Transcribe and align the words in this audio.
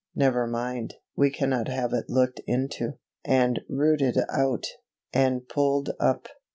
Never 0.15 0.47
mind; 0.47 0.95
we 1.15 1.29
cannot 1.29 1.67
have 1.67 1.93
it 1.93 2.09
looked 2.09 2.41
into, 2.47 2.97
and 3.23 3.61
rooted 3.69 4.17
out, 4.31 4.65
and 5.13 5.47
pulled 5.47 5.91
up. 5.99 6.27